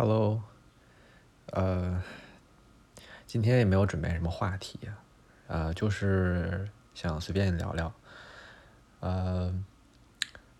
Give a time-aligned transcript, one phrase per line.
[0.00, 0.40] Hello，
[1.46, 2.00] 呃，
[3.26, 4.78] 今天也没有准备什么话题，
[5.48, 7.92] 呃，就是想随便聊聊。
[9.00, 9.52] 呃，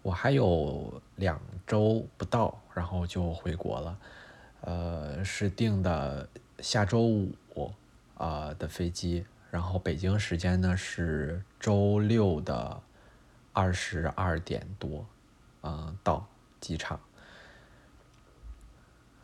[0.02, 3.98] 我还有两周不到，然后就回国了。
[4.62, 6.28] 呃，是订的
[6.58, 7.72] 下周五
[8.16, 12.82] 啊的飞机，然后北京时间呢是周六的
[13.52, 15.06] 二十二点多，
[15.62, 16.26] 嗯，到
[16.58, 16.98] 机场。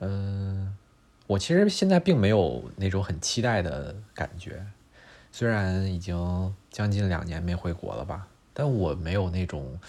[0.07, 0.77] 嗯，
[1.27, 4.63] 我其实现在并没有那种很期待的感觉，
[5.33, 9.81] 虽然已经将近两年没回国了吧，但我没有那种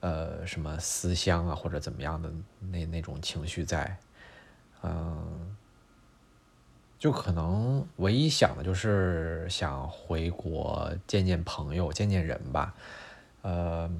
[0.00, 2.30] 呃什么思乡啊或者怎么样的
[2.70, 3.96] 那那种情绪在，
[4.82, 5.56] 嗯，
[6.98, 12.74] 就可能唯一想的就是想回国见见朋友，见见人吧，
[13.40, 13.90] 呃，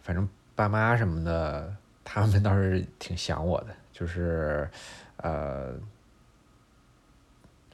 [0.00, 3.74] 反正爸妈什么的，他们倒是挺想我的。
[4.00, 4.66] 就是，
[5.18, 5.74] 呃，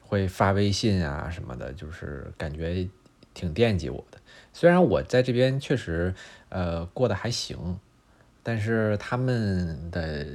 [0.02, 2.88] 会发微信啊什么的，就是感觉
[3.32, 4.18] 挺惦记我的。
[4.52, 6.12] 虽然我在这边确实，
[6.48, 7.78] 呃，过得还行，
[8.42, 10.26] 但是他们的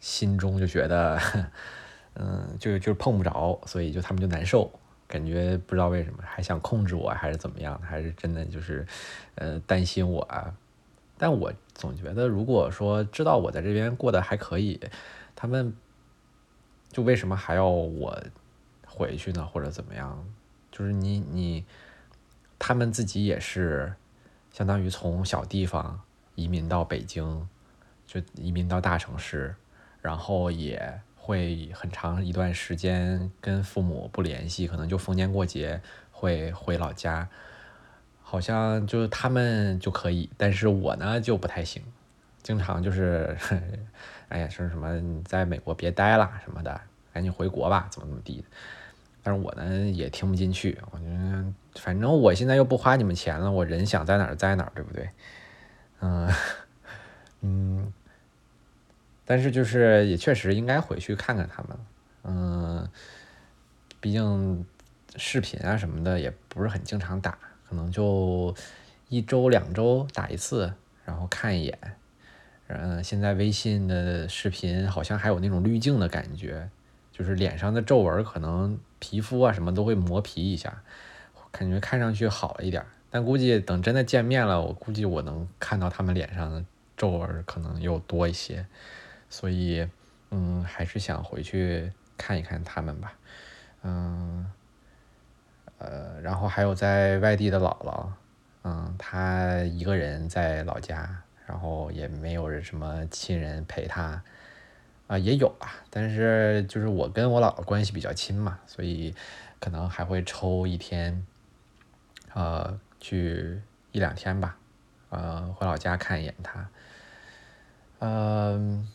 [0.00, 1.20] 心中就觉得，
[2.14, 4.72] 嗯，就就碰不着，所以就他们就难受，
[5.06, 8.86] 感觉不知道为什么，还想控制我，还是怎么样，还是真的就是，
[9.34, 10.54] 呃，担心我啊。
[11.18, 14.78] 但我总觉得，如果说知道我在这边过得还可以。
[15.40, 15.72] 他们
[16.90, 18.20] 就为什么还要我
[18.84, 19.46] 回去呢？
[19.46, 20.26] 或者怎么样？
[20.72, 21.64] 就是你你，
[22.58, 23.94] 他们自己也是
[24.50, 26.00] 相当于从小地方
[26.34, 27.48] 移民到北京，
[28.04, 29.54] 就移民到大城市，
[30.02, 37.28] 然后也会很长一段时间跟父母不联系，可能就逢年过节会回老家。
[38.30, 41.82] 好像就是他们就可以，但是我呢就不太行，
[42.42, 43.34] 经常就是。
[44.28, 46.78] 哎呀，说什么你在美国别待了什么的，
[47.14, 48.44] 赶紧回国吧，怎么怎么地。
[49.22, 51.42] 但是我呢也听不进去，我觉得
[51.76, 55.08] 反正我现在又不花你们钱了，我人想在哪儿在哪儿，对不对？
[56.00, 56.30] 嗯
[57.40, 57.90] 嗯，
[59.24, 61.78] 但是就是也确实应该回去看看他们，
[62.24, 62.86] 嗯，
[63.98, 64.66] 毕竟
[65.16, 68.54] 视频啊什么的也不是很经常打，可能就
[69.08, 70.72] 一周两周打一次，
[71.04, 71.78] 然后看一眼。
[72.68, 76.68] 嗯，现在微信的视频好像还有那种滤镜的感觉，
[77.12, 80.82] 就是脸上的皱纹可能皮肤啊什么都会磨皮一下，
[81.50, 82.84] 感觉看上去好一点。
[83.10, 86.62] 但估计等真的见面了，我估计我能看到他们脸上的
[86.94, 88.66] 皱纹可能又多一些，
[89.30, 89.88] 所以
[90.30, 93.14] 嗯，还是想回去看一看他们吧。
[93.82, 94.44] 嗯，
[96.22, 98.06] 然后还有在外地的姥姥，
[98.64, 101.22] 嗯，她一个人在老家。
[101.48, 104.22] 然后也没有人什么亲人陪她，
[105.06, 109.14] 啊也有啊，但是就是我跟我姥姥关系比较亲嘛，所以
[109.58, 111.24] 可能还会抽一天，
[112.34, 113.58] 呃，去
[113.92, 114.58] 一两天吧，
[115.08, 116.68] 呃，回老家看一眼她。
[118.00, 118.86] 嗯，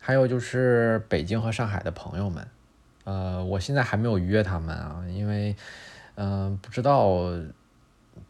[0.00, 2.48] 还有就是北京和上海的朋友们，
[3.04, 5.54] 呃，我现在还没有约他们啊，因为
[6.16, 7.20] 嗯不知道，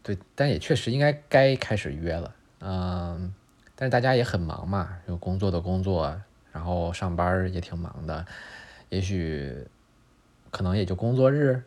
[0.01, 3.33] 对，但也确实应该该开始约了，嗯。
[3.75, 6.15] 但是大家也很忙嘛，有工作的工作，
[6.51, 8.23] 然后上班也挺忙的，
[8.89, 9.67] 也许
[10.51, 11.61] 可能也就工作日，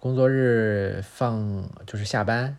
[0.00, 2.58] 工作日放就是下班，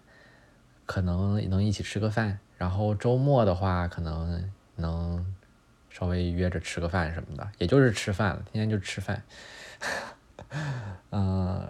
[0.86, 5.36] 可能能一起吃个饭，然后周末的话可能能
[5.90, 9.22] 稍微约着吃个饭什么的，也就是吃饭了，天天就吃饭，
[11.12, 11.68] 嗯，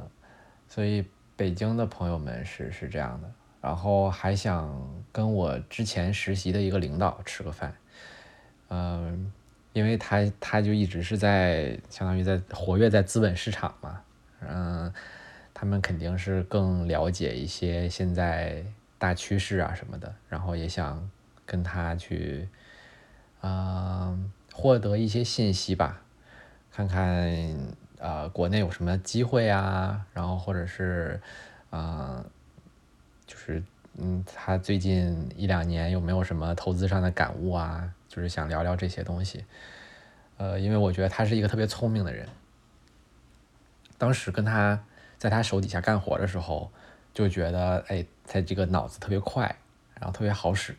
[0.79, 1.03] 所以
[1.35, 3.29] 北京的朋友们是是这样的。
[3.59, 4.73] 然后还想
[5.11, 7.75] 跟我之前实习的一个领导吃个饭，
[8.69, 9.29] 嗯，
[9.73, 14.01] 因为他他就一直是在相当于在活跃在资本市场嘛，
[14.39, 14.93] 嗯，
[15.53, 18.63] 他们肯定是更了解一些现在
[18.97, 21.09] 大趋势啊什么的，然后也想
[21.45, 22.47] 跟他去，
[23.41, 26.01] 嗯，获得一些信息吧，
[26.71, 27.29] 看看
[27.99, 31.21] 呃国内有什么机会啊，然后或者是，
[31.71, 32.25] 嗯。
[33.27, 33.61] 就是，
[33.99, 37.93] 嗯，他最近一两年有没有什么投资上的感悟啊？
[38.07, 39.45] 就是想聊聊这些东西。
[40.37, 42.27] 呃，因为我觉得他是一个特别聪明的人。
[43.99, 44.83] 当时跟他
[45.19, 46.71] 在他手底下干活的时候，
[47.13, 49.55] 就觉得，哎，他这个脑子特别快，
[49.99, 50.75] 然后特别好使。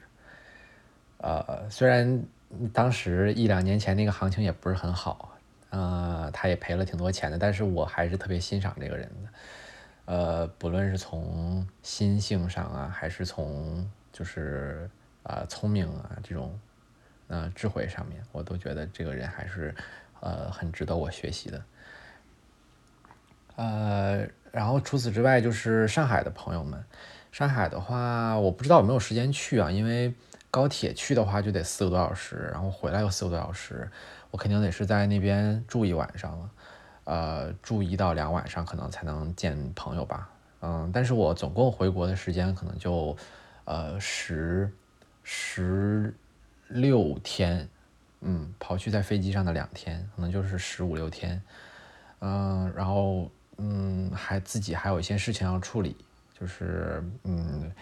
[1.19, 2.25] 呃，虽然
[2.73, 5.29] 当时一两年前那个行情也不是很好，
[5.70, 9.31] 呃，他也赔了挺多钱的，但是我还是特别欣赏这个人的。
[10.05, 14.90] 呃，不论是从心性上啊，还是从就是
[15.22, 16.58] 啊聪明啊这种
[17.28, 19.75] 呃智慧上面，我都觉得这个人还是
[20.20, 21.62] 呃，很值得我学习的。
[23.56, 26.82] 呃，然后除此之外，就是上海的朋友们。
[27.31, 30.12] 上海的话，我不知道有没有时间去啊，因为
[30.50, 33.88] 高铁去的话就得四个多小时，然后回来又四个多小时，
[34.30, 36.50] 我肯定得是在那边住一晚上了，
[37.04, 40.30] 呃，住一到两晚上可能才能见朋友吧。
[40.60, 43.16] 嗯，但是我总共回国的时间可能就，
[43.64, 44.70] 呃，十
[45.24, 46.14] 十
[46.68, 47.68] 六天，
[48.20, 51.40] 嗯，刨去在飞机上的两天，可能就是十五六天。
[52.20, 55.96] 嗯，然后嗯，还自己还有一些事情要处理，
[56.38, 57.72] 就是嗯，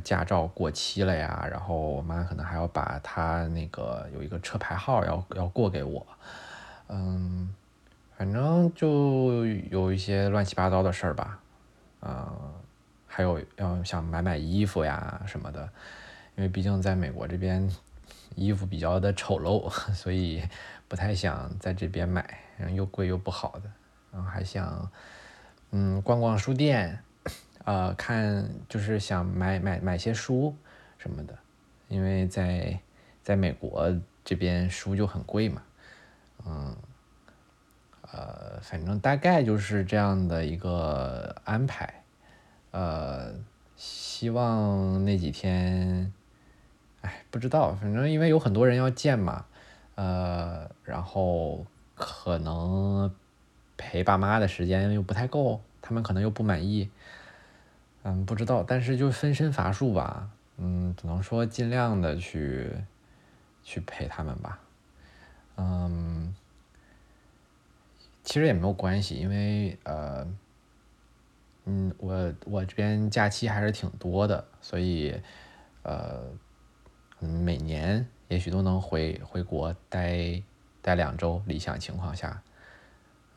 [0.00, 6.06] 驾照过期了呀，然后我妈可能还要把她那个有一个车牌号要要过给我，
[6.88, 7.54] 嗯，
[8.16, 11.38] 反正就有一些乱七八糟的事儿吧。
[12.02, 12.52] 嗯，
[13.06, 15.68] 还有要想买买衣服呀什么的，
[16.36, 17.70] 因为毕竟在美国这边
[18.34, 20.42] 衣服比较的丑陋， 所以
[20.88, 22.38] 不太想在这边买，
[22.74, 23.70] 又贵又不好的，
[24.12, 24.90] 然后还想
[25.70, 26.98] 嗯逛逛书店，
[27.64, 30.54] 呃看就是想买买买些书
[30.98, 31.38] 什么的，
[31.88, 32.78] 因为在
[33.22, 33.92] 在美国
[34.24, 35.62] 这边书就很贵嘛，
[36.46, 36.76] 嗯。
[38.14, 42.04] 呃，反正大概就是这样的一个安排，
[42.70, 43.32] 呃，
[43.74, 46.12] 希望那几天，
[47.00, 49.46] 哎，不知道，反正因为有很多人要见嘛，
[49.94, 51.64] 呃，然后
[51.94, 53.10] 可能
[53.78, 56.90] 陪爸妈的时间又不太够，他们可能又不满意，
[58.04, 62.70] 嗯，不知道，但是就分身乏术吧，嗯，只能说尽量的去
[63.62, 64.58] 去陪他们吧，
[65.56, 66.34] 嗯。
[68.24, 70.24] 其实也没有关系，因为呃，
[71.64, 75.20] 嗯，我我这边假期还是挺多的，所以
[75.82, 76.22] 呃，
[77.18, 80.40] 每年也许都能回回国待
[80.80, 82.40] 待两周，理想情况下，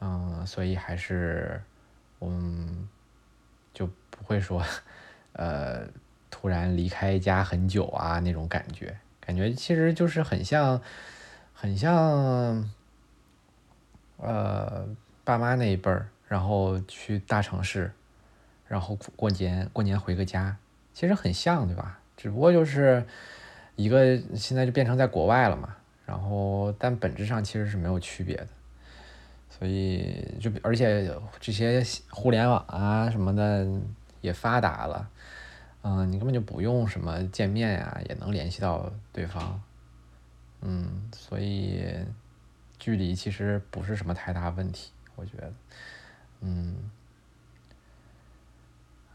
[0.01, 1.59] 嗯，所以还是
[2.21, 2.87] 嗯，
[3.75, 4.63] 就不会说
[5.33, 5.85] 呃
[6.31, 10.81] 突然离开家很久啊那种感觉，感觉其实就是很像
[11.53, 12.67] 很像。
[14.17, 14.87] 呃，
[15.25, 17.91] 爸妈那一辈儿，然后去大城市，
[18.65, 20.55] 然后过年过年回个家，
[20.93, 21.99] 其实很像，对吧？
[22.15, 23.05] 只不过就是
[23.75, 25.75] 一个现在就变成在国外了嘛，
[26.05, 28.47] 然后但本质上其实是没有区别的，
[29.57, 31.09] 所以就而且
[31.39, 33.67] 这些互联网啊什么的
[34.21, 35.09] 也发达了，
[35.81, 39.61] 嗯，你根本就不用什么见面呀，也能联系到对方，
[40.61, 41.83] 嗯，所以。
[42.77, 45.53] 距离其实不是什么太大问题，我觉得，
[46.41, 46.75] 嗯，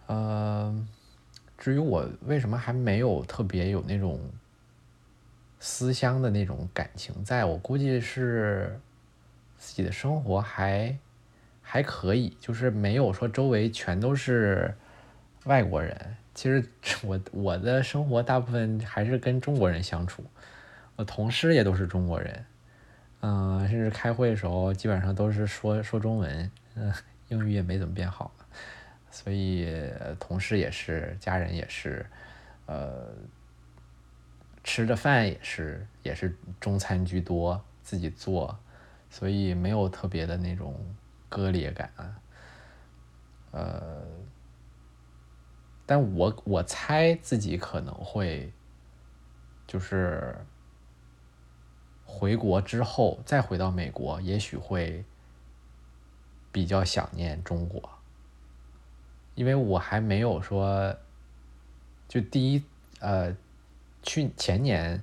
[0.07, 0.87] 呃，
[1.59, 4.19] 至于我为什么还没有特别有那种
[5.61, 8.81] 思乡的那种感情，在我估计是
[9.61, 10.97] 自己的生活还
[11.61, 14.75] 还可以，就是没有说周围全都是
[15.45, 16.17] 外国人。
[16.35, 16.65] 其实
[17.03, 20.25] 我我的生活大部分还是跟中国人相处，
[20.97, 22.45] 我同事也都是中国人。
[23.21, 26.91] 嗯，甚至开会的时候基本上都是说说中文，嗯，
[27.29, 28.33] 英语也没怎么变好，
[29.11, 29.69] 所以
[30.19, 32.07] 同事也是，家人也是，
[32.65, 33.09] 呃，
[34.65, 38.59] 吃的饭也是也是中餐居多，自己做，
[39.11, 40.75] 所以没有特别的那种
[41.29, 41.93] 割裂感，
[43.51, 44.03] 呃，
[45.85, 48.51] 但我我猜自己可能会，
[49.67, 50.35] 就是。
[52.13, 55.05] 回国之后再回到美国，也许会
[56.51, 57.89] 比较想念中国，
[59.37, 60.93] 因为我还没有说，
[62.09, 62.65] 就第一
[62.99, 63.33] 呃，
[64.03, 65.01] 去前年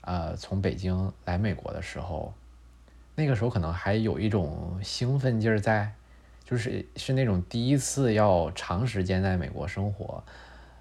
[0.00, 2.34] 呃从北京来美国的时候，
[3.18, 5.92] 那个时候可能还有一种兴奋劲儿在，
[6.44, 10.22] 就是是那种第一次要长时间在美国生活，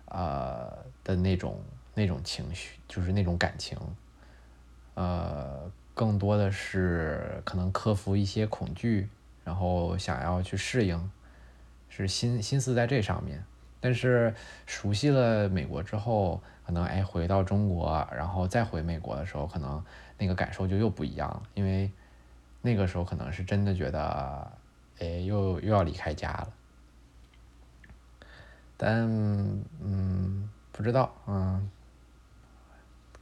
[0.05, 0.71] 呃
[1.03, 1.59] 的那种
[1.95, 3.75] 那种情绪，就是那种感情。
[4.93, 9.09] 呃，更多的是可能克服一些恐惧，
[9.43, 11.11] 然后想要去适应，
[11.89, 13.43] 是心心思在这上面。
[13.81, 14.31] 但是
[14.67, 19.83] 熟悉了美国之后，可能哎回到中国，然后再回美国的时候，可能
[20.19, 21.41] 那个感受就又不一样了。
[21.55, 21.89] 因为
[22.67, 24.51] 那个时候可能是真的觉得，
[24.99, 26.53] 哎，又又要离开家了。
[28.75, 29.07] 但
[29.79, 31.71] 嗯，不知道，嗯，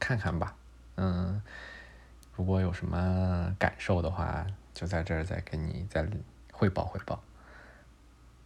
[0.00, 0.56] 看看吧。
[0.96, 1.40] 嗯，
[2.34, 6.04] 如果有什么感受的话，就在这儿再跟你再
[6.52, 7.22] 汇报汇报。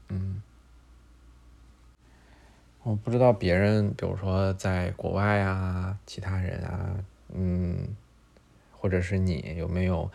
[0.08, 0.42] 嗯，
[2.82, 6.94] 我不知道别人，比如说在国外啊，其他人啊，
[7.32, 7.96] 嗯，
[8.76, 10.10] 或者是你有没有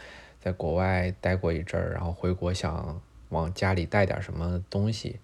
[0.46, 5.20] 在国外待过一阵儿，然后回国想往家里带点什么东西。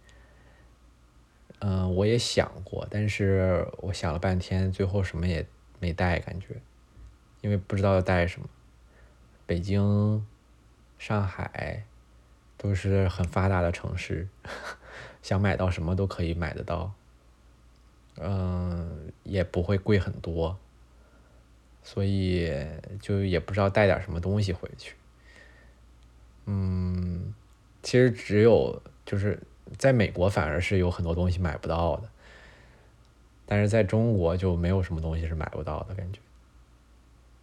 [1.60, 5.46] 嗯，我也想过，但是我想了半天，最后什么也
[5.80, 6.60] 没带，感觉，
[7.42, 8.50] 因为不知道要带什么。
[9.46, 10.26] 北京、
[10.98, 11.84] 上海
[12.58, 14.28] 都是很发达的城市，
[15.22, 16.92] 想买到什么都可以买得到，
[18.18, 20.58] 嗯，也不会贵很多，
[21.84, 22.52] 所以
[23.00, 24.96] 就也不知道带点什么东西回去。
[26.54, 27.34] 嗯，
[27.82, 29.40] 其实只有就是
[29.78, 32.10] 在美国，反而是有很多东西买不到的，
[33.46, 36.20] 但是在中国就没有什么东西是买不到的感觉。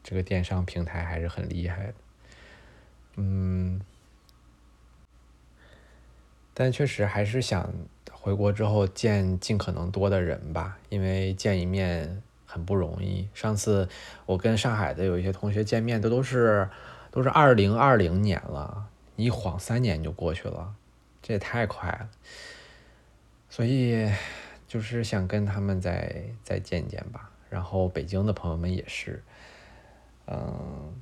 [0.05, 1.95] 这个电商平台还是很厉害的，
[3.17, 3.81] 嗯，
[6.53, 7.73] 但确实还是想
[8.13, 13.27] 回国之后见尽可能多的人吧，因为见一面很不容易。
[13.33, 13.89] 上次
[14.27, 16.69] 我跟上海的有一些同学见面，都都是
[17.11, 18.87] 都是二零二零年了。
[19.19, 20.77] 一晃三年就过去了，
[21.21, 22.09] 这也太快了。
[23.51, 24.09] 所以
[24.69, 27.33] 就是想跟他们再再见见吧。
[27.51, 29.25] 然后北京的朋友们也是，
[30.27, 30.95] 嗯，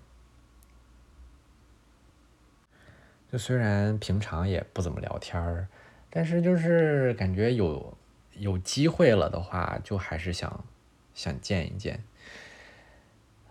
[3.31, 5.69] 就虽然平常也不怎么聊天儿，
[6.09, 7.99] 但是就是感觉有
[8.33, 10.65] 有机会了的话，就还是想
[11.13, 12.03] 想见一见。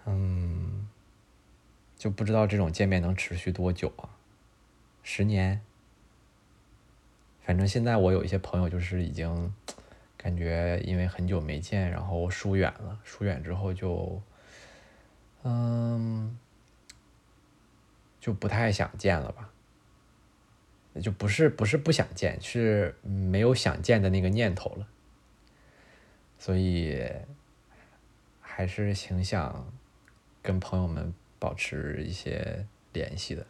[0.05, 0.88] 嗯，
[1.95, 4.10] 就不知道这种见面能持续多久啊？
[5.07, 5.62] 十年，
[7.43, 9.53] 反正现在我有一些朋友，就是已经
[10.17, 13.00] 感觉因为很久没见，然后疏远了。
[13.03, 14.19] 疏远之后就，
[15.43, 16.35] 嗯，
[18.19, 19.51] 就不太想见了吧？
[21.00, 24.88] 就不是不是不想见，是没有想见的那个念头了。
[26.39, 27.07] 所以
[28.41, 29.71] 还是挺想
[30.41, 33.45] 跟朋友们保持一些联系的。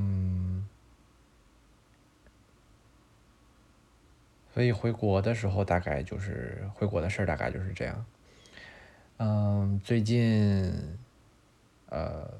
[0.00, 0.64] 嗯，
[4.54, 8.06] 所以回国的时候，大概就是回国的事儿，大概就是这样。
[9.16, 10.72] 嗯，最近，
[11.88, 12.32] 呃，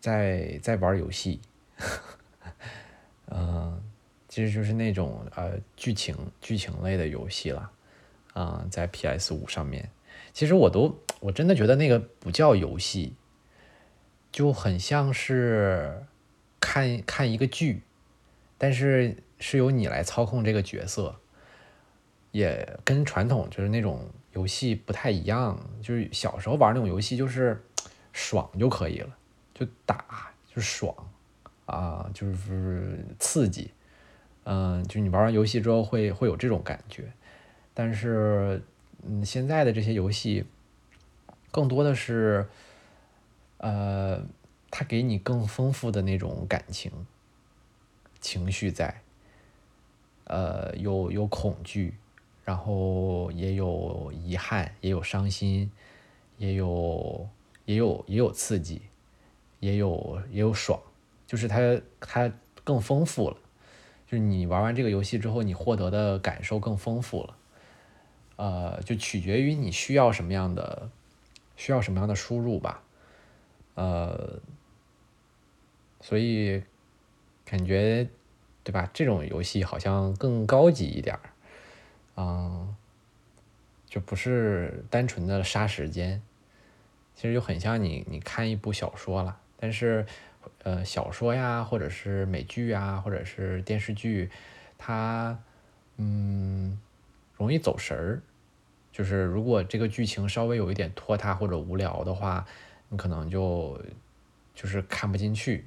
[0.00, 1.40] 在在玩游戏，
[3.26, 3.82] 嗯，
[4.28, 7.72] 其实就是那种呃剧情剧情类的游戏了，
[8.34, 9.90] 啊，在 PS 五上面，
[10.32, 13.12] 其实我都我真的觉得那个不叫游戏。
[14.34, 16.06] 就很像是
[16.58, 17.82] 看看一个剧，
[18.58, 21.14] 但是是由你来操控这个角色，
[22.32, 25.56] 也跟传统就是那种游戏不太一样。
[25.80, 27.64] 就是小时候玩那种游戏，就是
[28.12, 29.16] 爽就可以了，
[29.54, 30.04] 就打
[30.52, 30.92] 就爽
[31.66, 33.70] 啊，就是刺激，
[34.42, 37.04] 嗯，就你玩完游戏之后会会有这种感觉。
[37.72, 38.60] 但是，
[39.06, 40.44] 嗯，现在的这些游戏
[41.52, 42.44] 更多的是。
[43.64, 44.22] 呃，
[44.70, 46.92] 他给你更丰富的那种感情
[48.20, 49.00] 情绪在，
[50.24, 51.94] 呃，有有恐惧，
[52.44, 55.70] 然后也有遗憾，也有伤心，
[56.36, 57.26] 也有
[57.64, 58.82] 也有也有刺激，
[59.60, 60.78] 也有也有爽，
[61.26, 62.30] 就是它它
[62.64, 63.36] 更丰富了，
[64.06, 67.36] 就是你玩完这个游戏之后，你获得的感受更丰富了，
[68.36, 70.90] 呃，就取决于你需要什么样的
[71.56, 72.82] 需要什么样的输入吧。
[73.74, 74.38] 呃，
[76.00, 76.62] 所以
[77.44, 78.08] 感觉
[78.62, 78.88] 对吧？
[78.94, 81.20] 这种游戏好像更高级一点儿，
[82.16, 82.74] 嗯，
[83.86, 86.22] 就不是单纯的杀时间，
[87.14, 89.38] 其实就很像你你看一部小说了。
[89.58, 90.06] 但是，
[90.62, 94.30] 呃，小说呀，或者是美剧啊，或者是电视剧，
[94.78, 95.38] 它
[95.96, 96.78] 嗯
[97.36, 98.22] 容易走神儿，
[98.92, 102.46] 就是如果这个剧情稍微有一点拖沓或者无聊的话。
[102.94, 103.76] 你可能就
[104.54, 105.66] 就是看不进去，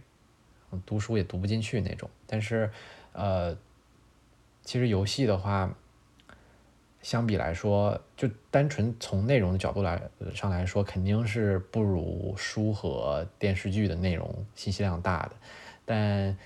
[0.85, 2.09] 读书也读不进去那种。
[2.25, 2.71] 但是，
[3.11, 3.53] 呃，
[4.63, 5.75] 其实游戏的话，
[7.01, 10.01] 相比来说，就单纯从内容的角度来
[10.33, 15.31] 上来说，肯定是不如书和电视剧的内容信息量大的。
[15.83, 16.37] 但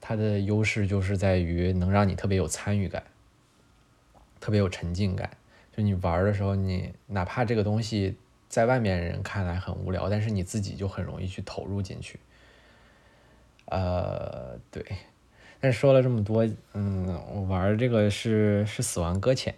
[0.00, 3.02] 它的优势就是在于能让你特别有参与感，
[4.38, 5.36] 特别有沉浸感。
[5.76, 8.16] 就你玩的时候，你哪怕这个东西。
[8.52, 12.20] 在外面人看来很无聊，但是你自己就很容易去投入进去。
[13.64, 14.84] 呃，对。
[15.58, 19.54] 但说了这么多，嗯，我玩这个是是《死亡搁浅》，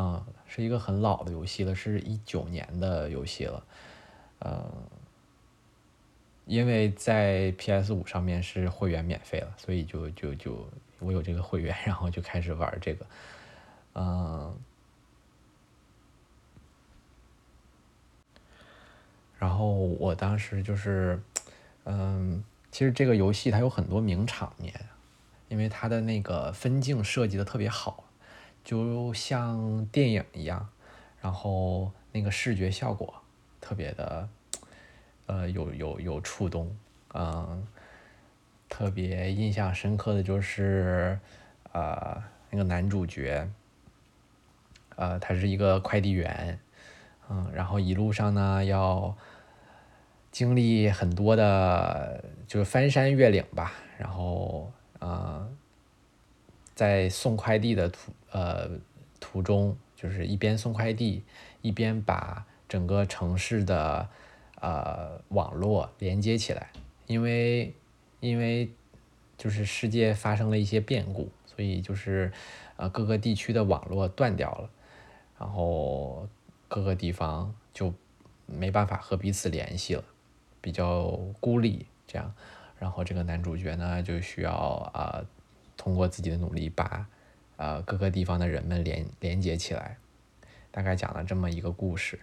[0.00, 3.64] 啊，是一个很老的游戏了，是一九年的游戏了。
[4.44, 4.70] 嗯，
[6.46, 10.64] 因为在 PS 五上面是会员免费了，所以就就就
[11.00, 13.04] 我有这个会员，然后就开始玩这个，
[13.94, 14.56] 嗯。
[19.52, 21.22] 然后我当时就是，
[21.84, 24.72] 嗯，其实这个游戏它有很多名场面，
[25.50, 28.04] 因为它的那个分镜设计的特别好，
[28.64, 30.66] 就像电影一样，
[31.20, 33.12] 然后那个视觉效果
[33.60, 34.26] 特别的，
[35.26, 36.74] 呃，有有有触动，
[37.12, 37.62] 嗯，
[38.70, 41.20] 特别印象深刻的就是，
[41.72, 43.46] 呃，那个男主角，
[44.96, 46.58] 呃，他是一个快递员，
[47.28, 49.14] 嗯，然后一路上呢要。
[50.32, 55.46] 经历很多的，就是翻山越岭吧，然后，呃，
[56.74, 58.70] 在送快递的途，呃，
[59.20, 61.22] 途中，就是一边送快递，
[61.60, 64.08] 一边把整个城市的，
[64.58, 66.70] 呃，网络连接起来，
[67.06, 67.74] 因为，
[68.20, 68.70] 因为，
[69.36, 72.32] 就是世界发生了一些变故，所以就是，
[72.76, 74.70] 呃，各个地区的网络断掉了，
[75.38, 76.26] 然后
[76.68, 77.92] 各个地方就
[78.46, 80.02] 没办法和彼此联系了。
[80.62, 82.32] 比较孤立，这样，
[82.78, 84.52] 然后这个男主角呢，就需要
[84.94, 85.20] 啊，
[85.76, 87.04] 通过自己的努力把，
[87.56, 89.98] 呃，各个地方的人们连连接起来，
[90.70, 92.20] 大概讲了这么一个故事，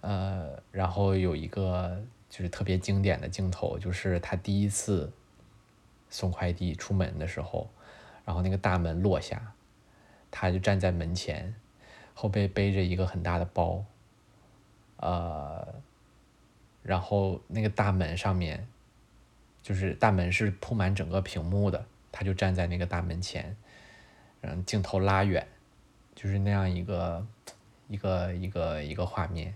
[0.00, 5.12] 呃，然后有一个就是特别经典的镜头，就是他第一次
[6.08, 7.68] 送快递出门的时候，
[8.24, 9.52] 然后那个大门落下，
[10.30, 11.52] 他就站在门前，
[12.14, 13.84] 后背背着一个很大的包，
[14.98, 15.66] 呃。
[16.82, 18.66] 然后那个大门上面，
[19.62, 23.56] 就是大门是铺满整个屏幕的，他就站在那个大门前，
[24.40, 25.46] 然后，镜头拉远，
[26.14, 27.26] 就是那样一个
[27.88, 29.54] 一个一个一个画面，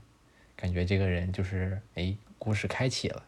[0.55, 3.23] 感觉这个人就是哎，故事开启了，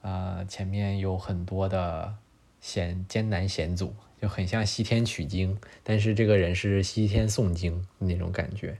[0.00, 2.16] 啊，前面有很多的
[2.60, 8.78] 险艰难险阻，就很像西天取经，但是这个人是西天诵经那种感觉。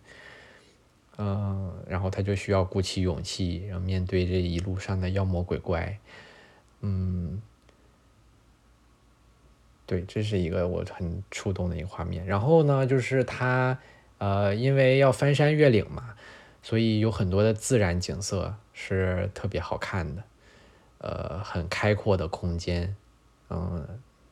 [1.23, 5.99] 嗯，然后他就需要鼓起勇气，然后面对这一路上的妖魔鬼怪。
[6.81, 7.43] 嗯，
[9.85, 12.25] 对，这是一个我很触动的一个画面。
[12.25, 13.78] 然后呢，就是他，
[14.17, 16.15] 呃，因为要翻山越岭嘛，
[16.63, 20.25] 所以有很多的自然景色是特别好看的，
[21.00, 22.97] 呃，很开阔的空间，
[23.50, 23.87] 嗯，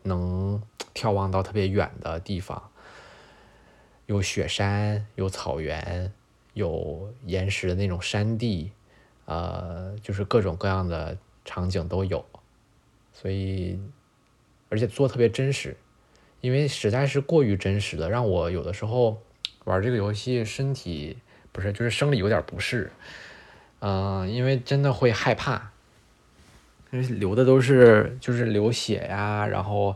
[0.05, 0.63] 能
[0.95, 2.71] 眺望到特别远的地方，
[4.07, 6.11] 有雪山，有草原。
[6.59, 8.73] 有岩石的那种山地，
[9.27, 12.25] 呃，就是各种各样的场景都有，
[13.13, 13.81] 所以
[14.69, 15.77] 而且做特别真实，
[16.41, 19.23] 因为实在是过于真实了，让我有的时候
[19.65, 21.17] 玩这个游戏身体
[21.53, 22.91] 不是就是生理有点不适，
[23.79, 25.71] 嗯，因为真的会害怕，
[26.91, 29.95] 因为流的都是就是流血呀，然后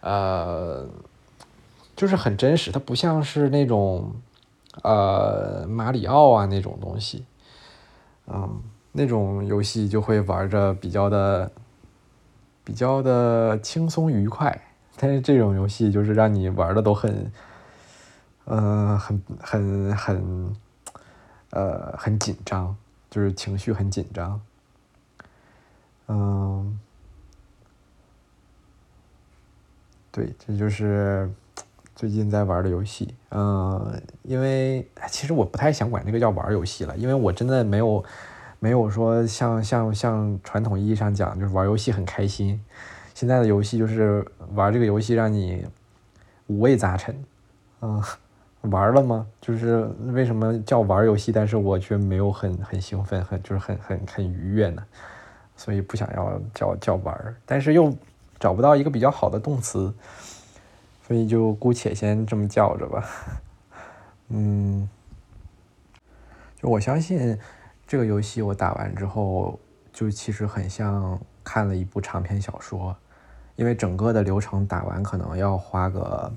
[0.00, 0.88] 呃，
[1.94, 4.20] 就是很真实，它不像是那种。
[4.82, 7.26] 呃，马里奥啊那种东西，
[8.26, 11.50] 嗯，那种游戏就会玩着比较的
[12.62, 14.60] 比较的轻松愉快，
[14.96, 17.32] 但是这种游戏就是让你玩的都很，
[18.44, 20.56] 呃，很很很，
[21.50, 22.76] 呃，很紧张，
[23.10, 24.40] 就是情绪很紧张，
[26.06, 26.78] 嗯，
[30.12, 31.28] 对，这就是。
[32.00, 38.02] 最近在玩的游戏，嗯，因为其实我不太想管这个叫玩游戏了，因为我真的没有
[38.58, 42.58] 没有说像像像传统意义上讲，就是玩游戏很开心。
[43.12, 45.66] 现在的游戏就是玩这个游戏让你
[46.46, 47.14] 五味杂陈，
[47.82, 48.02] 嗯，
[48.62, 49.26] 玩了吗？
[49.38, 54.82] 就是为什么叫玩游戏，但是我却没有很很兴奋，很就是很很很愉悦呢？
[55.54, 57.94] 所以不想要叫叫玩，但是又
[58.38, 59.92] 找不到一个比较好的动词。
[61.10, 63.04] 所以就姑且先这么叫着吧，
[64.28, 64.88] 嗯，
[66.54, 67.36] 就我相信
[67.84, 69.58] 这个游戏我打完之后，
[69.92, 72.96] 就其实很像看了一部长篇小说，
[73.56, 76.32] 因为整个的流程打完可能要花个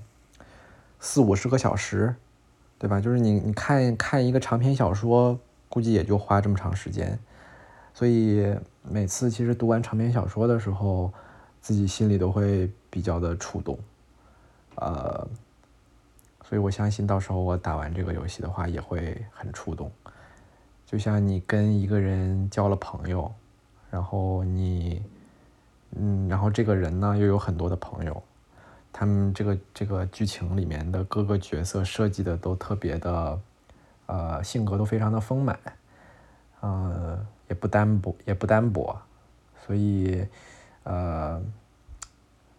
[1.00, 2.16] 四五十个小时，
[2.80, 3.00] 对吧？
[3.00, 7.20] 就是你你看看一个长篇小说，估计也就花这么长时间，
[7.94, 11.14] 所以每次其实读完长篇小说的时候，
[11.62, 13.78] 自己心里都会比较的触动。
[14.76, 15.28] 呃，
[16.44, 19.92] 所以我相信到时候我打完这个游戏的话，也会很触动。
[20.86, 23.32] 就像你跟一个人交了朋友，
[23.90, 25.02] 然后你，
[25.92, 28.22] 嗯，然后这个人呢又有很多的朋友，
[28.92, 33.40] 他们这个这个剧情里面的各个角色设计的都特别的，
[34.06, 35.60] 呃，性格都非常的丰满，
[36.62, 38.96] 呃，也不单薄，也不单薄，
[39.66, 40.28] 所以，
[40.84, 41.42] 呃，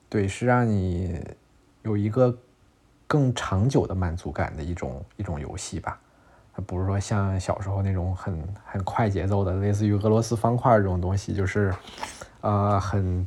[0.08, 1.20] 对，是让你。
[1.84, 2.36] 有一个
[3.06, 6.00] 更长久的满足感的一种一种游戏吧，
[6.54, 11.72] 它不是说像小时候那种很很快节奏的，类似于俄罗斯方块这种东西，就是
[12.40, 13.26] 呃很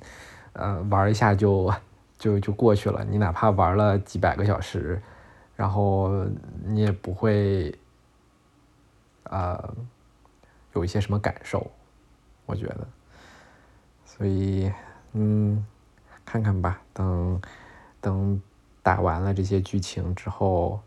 [0.53, 1.71] 呃玩一下就
[2.17, 3.05] 就就过去了。
[3.05, 4.99] 你哪怕玩了几百个小时，
[5.55, 6.25] 然后
[6.65, 7.73] 你也不会
[9.25, 9.71] 呃
[10.73, 11.69] 有一些什么感受，
[12.47, 12.87] 我觉得。
[14.03, 14.71] 所以
[15.13, 15.63] 嗯，
[16.25, 17.39] 看看吧，等
[18.01, 18.41] 等
[18.81, 20.81] 打完了这些剧情之后，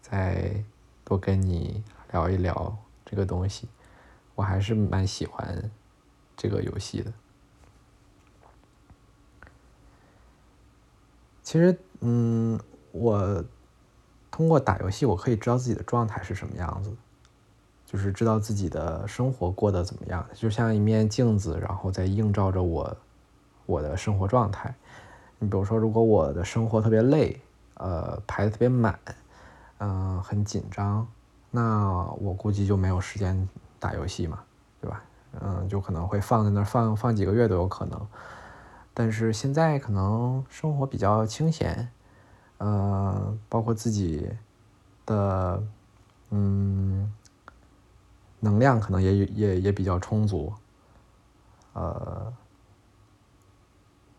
[0.00, 0.64] 再。
[1.04, 3.66] 多跟你聊一聊这个东西，
[4.34, 5.70] 我还是蛮喜欢
[6.36, 7.10] 这个游戏的。
[11.42, 12.60] 其实，嗯，
[12.92, 13.42] 我
[14.30, 16.94] 通过打游戏，我可以知道自己的状态是什么样子，
[17.86, 22.94] 就是知道自己的生活过得怎么样，就像一面镜子，然后在映照着我
[23.64, 24.74] 我的生活状态。
[25.38, 27.40] 你比如说，如果我的生活特别累，
[27.74, 28.98] 呃，排的特别满。
[29.80, 31.06] 嗯，很紧张，
[31.52, 33.48] 那我估计就没有时间
[33.78, 34.40] 打游戏嘛，
[34.80, 35.04] 对吧？
[35.40, 38.06] 嗯，就可能会放在那儿放放几个月都有可能。
[38.92, 41.88] 但是现在可能生活比较清闲，
[42.56, 44.28] 呃，包括自己
[45.06, 45.62] 的
[46.30, 47.12] 嗯
[48.40, 50.52] 能量可能也也也比较充足，
[51.74, 52.32] 呃，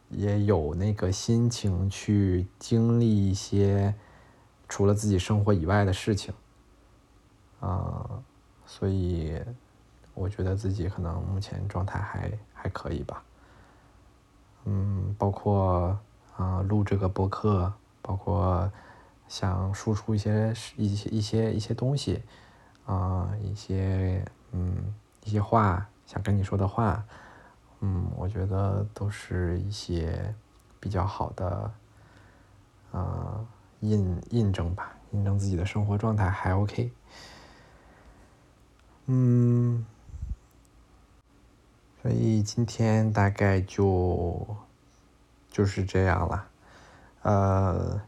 [0.09, 3.93] 也有那个心情去经历一些。
[4.71, 6.31] 除了自己生活以外的事情，
[7.59, 8.21] 啊，
[8.67, 9.35] 所以
[10.13, 13.23] 我觉得自己可能目前状态还还可以吧。
[14.65, 15.97] 嗯，包括
[16.37, 18.71] 啊录这个播客，包括
[19.27, 22.21] 想输出一些一些一些一些东西，
[22.85, 24.93] 啊，一些嗯
[25.23, 27.03] 一些话想跟你说的话，
[27.81, 30.35] 嗯，我觉得都是一些
[30.79, 31.71] 比较好的，
[32.91, 33.45] 啊。
[33.81, 36.91] 印印证吧，印证自己的生活状态还 OK。
[39.05, 39.85] 嗯，
[42.01, 44.45] 所以今天大概就
[45.49, 46.47] 就是这样了，
[47.21, 48.01] 呃，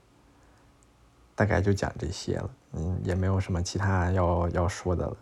[1.36, 5.16] 大概就讲这些了，嗯，也没有什么其他要要说的了，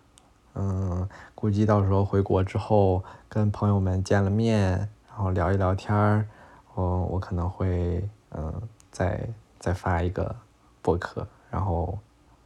[0.54, 6.28] 嗯，估计到时候回国之后跟朋友们见了面，然后聊一聊天儿，
[6.76, 9.30] 我我可能会嗯再。
[9.60, 10.34] 再发一个
[10.82, 12.00] 博客，然后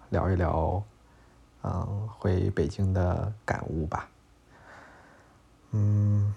[0.09, 0.81] 聊一聊，
[1.61, 4.09] 嗯，回北京的感悟吧。
[5.69, 6.33] 嗯，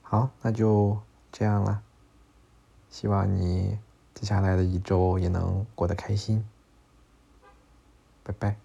[0.00, 0.96] 好，那就
[1.30, 1.82] 这样了。
[2.88, 3.78] 希望你
[4.14, 6.42] 接下来的一周也能过得开心。
[8.22, 8.63] 拜拜。